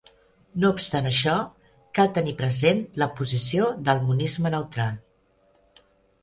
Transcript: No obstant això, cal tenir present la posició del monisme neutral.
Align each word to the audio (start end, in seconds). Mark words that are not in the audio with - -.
No 0.61 0.69
obstant 0.75 1.09
això, 1.09 1.35
cal 1.99 2.09
tenir 2.15 2.33
present 2.39 2.81
la 3.03 3.09
posició 3.19 3.69
del 3.91 4.03
monisme 4.09 4.53
neutral. 4.57 4.99